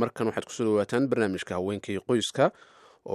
[0.00, 2.44] markan waxaad ku soo dhawaataan barnaamijka haweenkii qoyska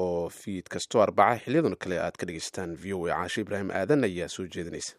[0.02, 3.14] oo fiid kastoo arbaca xiliyadan kale aad ka dhegeysataan v o a.
[3.19, 4.94] Caashe ibraahim aadan ayaa soo jeedinaysa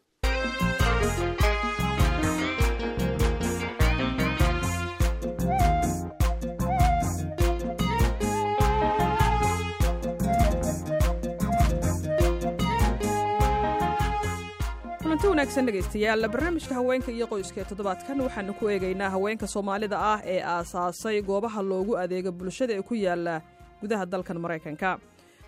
[15.32, 16.28] wanaagsan dhegaystayaal.
[16.32, 21.62] Barnaamijka haweenka iyo qoyska ee toddobaadkan waxaanu ku eegaynaa haweenka soomaalida ah ee aasaasay goobaha
[21.62, 23.40] loogu adeega bulshada ee ku yaalla
[23.80, 24.98] gudaha dalkan maraykanka.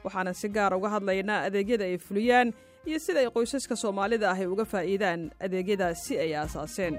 [0.05, 2.53] Waxaanan si gaara uga hadlaynaa adeegyada ay fuliyaan
[2.87, 6.95] iyo sida ay qoysaska soomaalida ah ay uga faa'iidaan adeegyadaas si ay aasaaseen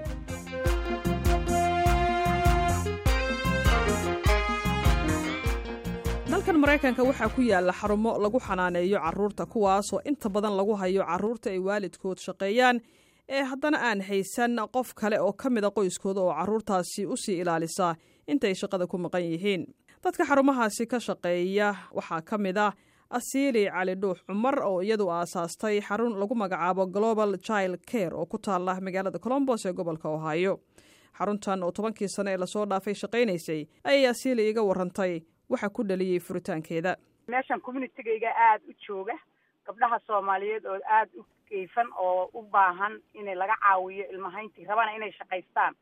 [6.46, 11.50] dalkan maraykanka waxaa ku yaalla xarumo lagu xanaaneeyo carruurta kuwaasoo inta badan lagu hayo carruurta
[11.50, 12.80] ay waalidkood shaqeeyaan.
[13.28, 17.94] Ee haddana aan haysan qof kale oo ka mida qoyskooda oo carruurtaasi u sii ilaalisa
[18.28, 19.66] intay shaqada ku maqan yihiin.
[20.04, 22.72] Dadka xarumahaasi ka shaqeeya waxaa ka mid ah
[23.10, 28.38] asiili cali dhuux cumar oo iyadu aasaastay xarun lagu magacaabo global child care oo ku
[28.38, 30.60] taalla magaalada colombos ee gobolka ohio.
[31.18, 35.82] Xaruntan oo tobankii sane ee la soo dhaafay shaqaynaysay ayay asiili iga warantay waxa ku
[35.84, 36.96] dhaliyey furitaankeeda.
[37.28, 39.14] Meeshan communitygayga aada u jooga
[39.66, 45.12] gabdhaha soomaaliyeed oo aada u keyfan oo u baahan inay laga caawiyo ilmahayntii rabana inay
[45.12, 45.74] shaqaystaan.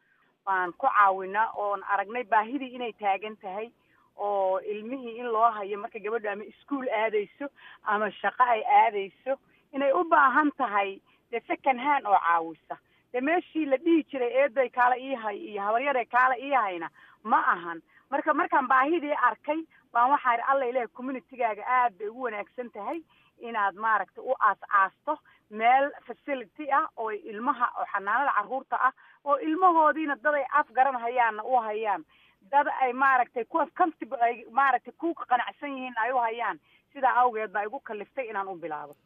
[0.47, 3.71] Waan ku caawinaa oon aragnay baahidii inay taagan tahay
[4.17, 7.49] oo ilmihii in loo hayo marka gabadhu ama iskuol aadayso
[7.83, 9.39] ama shaqo ay aadayso
[9.73, 12.77] inay u baahan tahay dee second hand oo caawisa
[13.15, 16.89] dee meeshii la dhihi jiray eeday kaala iihay iyo habaryare kaala iihayna
[17.23, 17.83] ma ahan.
[18.11, 19.61] Marka markaan baahidii arkay
[19.93, 23.01] baan waxaa idhi alla ilahi communitygaaga aad bay ugu wanaagsan tahay
[23.39, 25.17] inaad maaragtay u aas-aasto
[25.51, 28.93] meel facility ah oo ilmaha oo xanaanada carruurta ah
[29.25, 32.05] oo ilmahoodiina dad ay af garan hayaanna u hayaan.
[32.51, 36.61] Dad ay maaragtay kuwa comfortable ay maaragtay ku qanacsan yihiin ay u hayaan.
[36.93, 38.97] Sidaa awgeed baa igu kaliftay inaan u bilaabo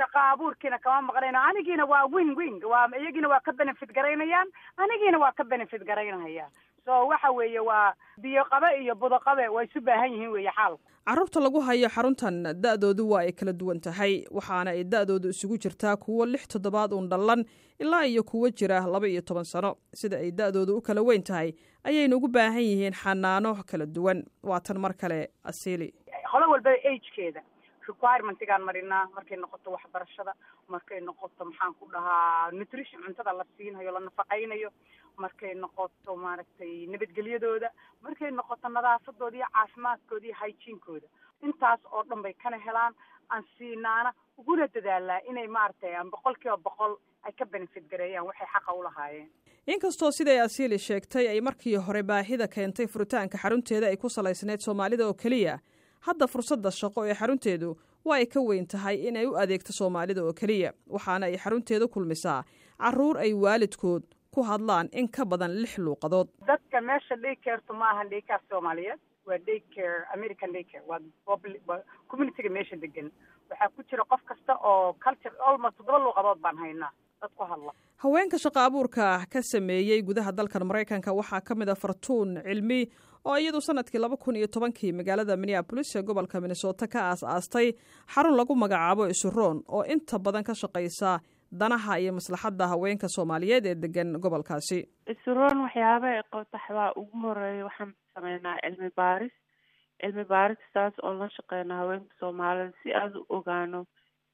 [0.00, 2.60] shaqa abuurkiina kama maqnayno anigiina waa win win.
[2.72, 4.48] Waa iyagiina waa ka benefit garaynayaan.
[4.76, 6.50] Anigiina waa ka benefit garaynahayaan
[6.84, 10.80] so waxa weeye waa biyo qabe iyo budo qabe waa isu baahan yihiin weeye xaalku.
[11.10, 14.24] Carruurta lagu hayo xaruntan da'doodu waa ay kala duwan tahay.
[14.30, 17.44] Waxaana ay da'doodu isugu jirtaa kuwo lix toddobaad uun dhallan
[17.78, 19.76] ilaa iyo kuwo jira laba iyo toban sano.
[19.94, 21.52] Sida ay da'doodu u kala weyn tahay
[21.84, 24.24] ayaynu ugu baahan yihiin xanaano kala duwan.
[24.42, 25.92] Waa tan mar kale asiili
[26.32, 27.42] holo walbaba agekeeda
[27.92, 30.32] requirementigaan marinaa markay noqoto waxbarashada
[30.74, 34.70] markay noqoto maxaan ku dhahaa nutrition cuntada la siinhayo la nafaqaynayo
[35.24, 37.68] markay noqoto maaragtay nabadgelyadooda
[38.06, 41.06] markay noqoto nadaafadooda iyo caafimaadkooda iyo hygiinkooda
[41.46, 42.94] intaas oo dhan bay kana helaan
[43.34, 46.92] aan siinaana uguna dadaalaa inay maaragtay aan boqol kiiba boqol
[47.26, 49.28] ay ka benefit gareeyaan waxay xaqa u lahaayeen.
[49.66, 55.06] Inkastoo siday asiili sheegtay ay markii hore baahida keentay furitaanka xarunteeda ay ku salaysneyd soomaalida
[55.06, 55.58] oo keliya
[56.08, 57.70] hadda fursadda shaqo ee xarunteedu
[58.04, 61.88] waa ay ka weyn tahay in ay u adeegto soomaalida oo keliya waxaana ay xarunteedu
[61.96, 62.38] kulmisaa
[62.84, 64.02] carruur ay waalidkood
[64.34, 66.28] ku hadlaan in ka badan lix luuqadood.
[66.46, 71.78] Dadka meesha daycartu ma ahan daycare soomaaliyeed waa daycare american daycare waa
[72.08, 73.10] communityga meesha degan
[73.50, 76.92] waxaa ku jira qof kasta oo culture almost toddoba luuqadood baan haynaa
[78.02, 82.80] haweenka shaqa abuurka ka sameeyey gudaha dalkan maraykanka waxaa ka mid a fartuun cilmi
[83.24, 87.72] oo iyadu sannadkii laba kun iyo tobankii magaalada minneabolis ee gobolka minnesota ka aas-aastay
[88.14, 91.20] xarun lagu magacaabo isuroon oo inta badan ka shaqaysa
[91.52, 94.80] danaha iyo maslaxadda haweenka soomaaliyeed ee degan gobolkaasi.
[95.12, 99.32] Isuroon waxyaaba ay qotaxbaa ugu horreeya waxaan sameynaa cilmi baaris
[100.00, 103.84] cilmi baaristaas oo la shaqeyna haweenka soomaalida si aada u ogaano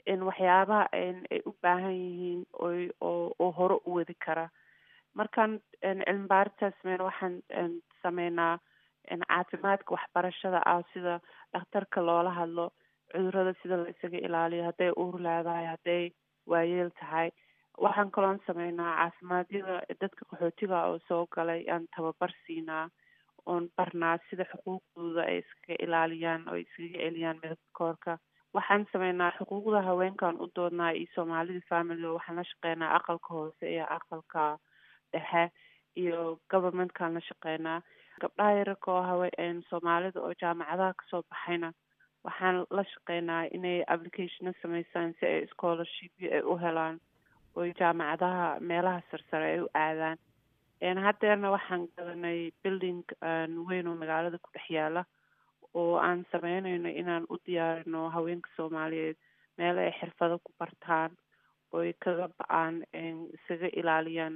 [0.07, 2.43] waxyaabaha ay u baahan yihiin
[3.01, 4.49] oo hore u wadi kara.
[5.15, 7.43] Markaan cilmi baaristaas sameyna waxaan
[8.03, 8.59] sameynaa
[9.29, 11.21] caafimaadka waxbarashada ah sida
[11.53, 12.71] dhakhtarka loola hadlo
[13.13, 16.11] cudurrada sida la isaga ilaaliyo hadday uur leedahay hadday
[16.47, 17.31] waayeel tahay.
[17.79, 22.89] Waxaan kaloon sameynaa caafimaadiyada dadka qaxootiga oo soo galay aan tababar siinaa
[23.47, 28.19] oon barnaa sida xuquuqdooda ay iskaga ilaaliyaan oo iskaga celiyaan midabka koorka
[28.57, 33.87] waxaan sameynaa xuquuqda haweenkaan u doodnaa iyo soomaalida family waxaan la shaqeynaa aqalka hoose iyo
[33.97, 34.43] aqalka
[35.13, 35.43] dhexe
[36.03, 37.81] iyo governmentkaan la shaqeynaa.
[38.21, 39.29] Gabdhaha yararka oo hawe
[39.71, 41.73] soomaalida oo jaamacadaha ka soo baxayna
[42.25, 47.01] waxaan la shaqeynaa inay applicationo sameysaan si ay scholarshipyo ay u helaan
[47.57, 50.19] oo jaamacadaha meelaha sarsare ay u aadaan.
[51.07, 53.03] Haddeerna waxaan gadanay building
[53.69, 55.05] weyn oo magaalada ku dhex yaalla
[55.81, 59.17] oo aan sameynayno inaan u diyaarino haweenka soomaaliyeed
[59.59, 61.11] meel ay xirfado ku bartaan
[61.77, 62.75] oy kaga ba'aan
[63.37, 64.35] isaga ilaaliyaan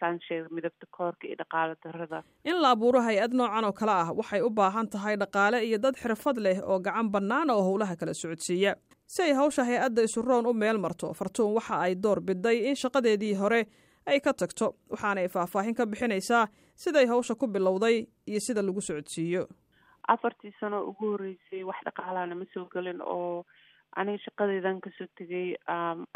[0.00, 4.40] saansheega midabta koorka iyo dhaqaalo darada in la abuuro hay'ad noocan oo kale ah waxay
[4.42, 8.72] u baahan tahay dhaqaale iyo dad xirfad leh oo gacan bannaan oo howlaha kala socodsiiya.
[9.14, 13.34] Si ay hawsha hay'adda isuroon u meel marto fartuun waxa ay door biday in shaqadeedii
[13.42, 13.60] hore
[14.06, 14.66] ay ka tagto.
[14.92, 16.46] Waxaanay faahfaahin ka bixinaysaa
[16.84, 19.42] siday hawsha ku bilowday iyo sida lagu socodsiiyo
[20.14, 23.44] afartii sano ugu horreysay wax dhaqaalahana ma soo gelin oo
[24.00, 25.48] aniga shaqadeydan ka soo tegay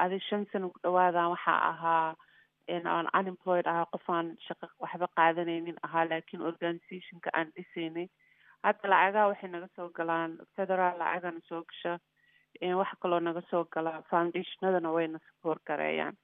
[0.05, 2.14] adi shan sano ku dhawaadan waxaa ahaa
[2.75, 8.06] aan unemployed ahaa qof aan shaqo waxba qaadanaynin ahaa laakiin organizationka aan dhisaynay.
[8.64, 11.93] Hadda lacagaha waxay naga soo galaan federaal lacagana soo gasha
[12.81, 16.17] waxa kaloo naga soo gala foundationadana wayna support gareeyaan.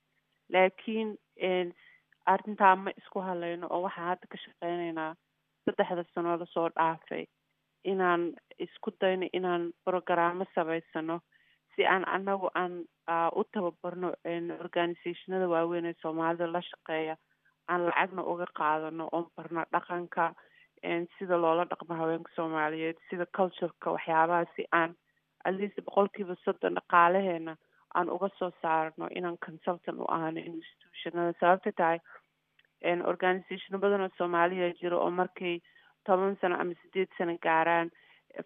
[0.55, 1.11] Laakiin
[2.33, 5.13] arrintaa ma isku hadlayno oo waxaan hadda ka shaqeynaynaa
[5.65, 7.25] saddexda sanoo la soo dhaafay
[7.85, 8.23] inaan
[8.59, 11.21] isku dayno inaan brogaraamo samaysano
[11.77, 12.85] si aan anagu aan
[13.41, 14.13] u tababarno
[14.65, 17.17] organizationada waaweyn ee soomaalida la shaqeeya
[17.69, 20.25] aan lacagna uga qaadano oon barno dhaqanka
[21.19, 24.95] sida loola dhaqmo haweenka soomaaliyeed sida cultureka waxyaabaha si aan
[25.45, 27.57] atleast boqolkiiba soddon dhaqaalaheena
[27.95, 31.33] aan uga soo saarno inaan consultant u ahano institutionada.
[31.41, 31.99] Sababta tahay
[33.13, 35.59] organizationo badan oo soomaaliya jiro oo markay
[36.07, 37.91] toban sano ama sideed sano gaaraan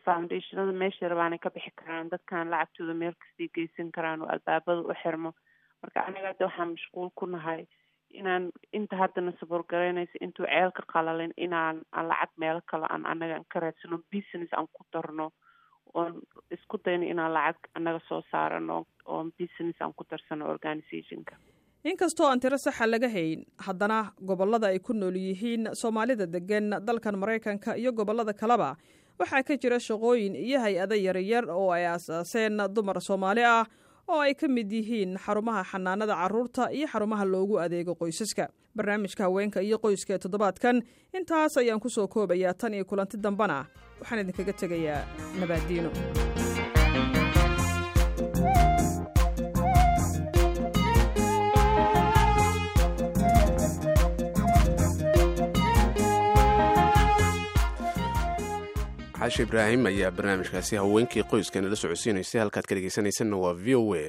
[0.05, 4.95] foundationada meesha rabaanay ka bixi karaan dadkan lacagtooda meel kastay geysan karaan oo albaabada u
[5.03, 5.31] xirmo.
[5.83, 7.67] Marka aniga hadda waxaan mashquul ku nahay
[8.21, 8.45] inaan
[8.79, 13.99] inta haddana saboorgaraynaysa intuu ceelka qalalin inaan aan lacag meelo kale aan anaga ka raadsano
[14.13, 15.27] business aan ku darno
[15.95, 16.13] oon
[16.57, 21.35] isku dayno inaan lacag anaga soo saarano oon business aan ku darsano organizationka
[21.85, 23.99] inkastoo aan tiro saxa laga hayn haddana
[24.29, 28.77] gobollada ay ku nool yihiin soomaalida degan dalkan maraykanka iyo gobollada kaleba
[29.21, 33.67] waxaa ka jira shaqooyin iyo hay'ado yaryar oo ay aasaaseen dumar soomaali ah
[34.09, 38.49] oo ay ka mid yihiin xarumaha xanaanada carruurta iyo xarumaha loogu adeego qoysaska.
[38.77, 40.83] Barnaamijka haweenka iyo qoyska ee toddobaadkan
[41.19, 43.67] intaas ayaan ku soo koobayaa tan iyo kulanti dambana
[44.01, 45.01] waxaan idinkaga tegayaa
[45.41, 45.91] nabaaddiino
[59.25, 64.05] xaashi ibraahim ayaa barnaamijkaasi haweenkii qoyskan la socodsiinaysay halkaad ka dhegeysanaysanna waa v o a